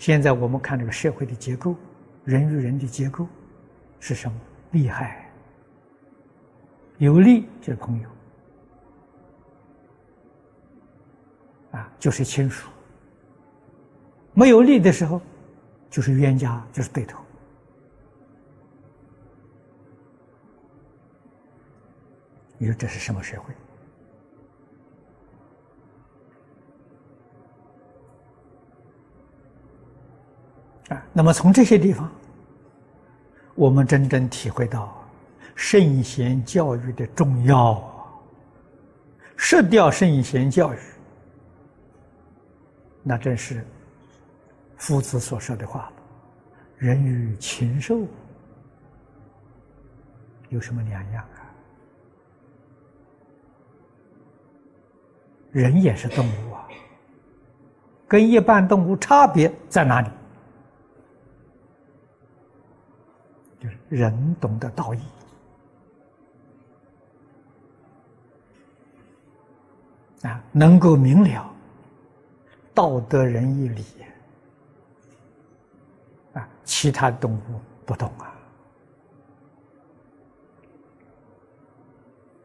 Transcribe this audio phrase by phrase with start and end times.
[0.00, 1.76] 现在我们看这个社会的结构，
[2.24, 3.28] 人与人的结构
[3.98, 4.40] 是什么？
[4.70, 5.30] 利害。
[6.96, 8.08] 有利就是朋友，
[11.72, 12.70] 啊，就是亲属；
[14.32, 15.20] 没有利的时候，
[15.90, 17.22] 就是冤家，就是对头。
[22.56, 23.52] 你说这是什么社会？
[30.90, 32.08] 啊，那么从这些地方，
[33.54, 34.94] 我们真正体会到。
[35.56, 38.06] 圣贤教育的重要啊！
[39.36, 40.78] 失掉圣贤教育，
[43.02, 43.62] 那真是
[44.78, 45.92] 夫子所说的话
[46.78, 48.06] 人与禽兽
[50.48, 51.44] 有什么两样啊？
[55.50, 56.66] 人也是动物啊，
[58.08, 60.08] 跟一般动物差别在哪里？
[63.60, 65.00] 就是人懂得道义。
[70.22, 71.50] 啊，能够明了
[72.74, 73.84] 道德仁义礼
[76.34, 78.29] 啊，其他动物不懂啊。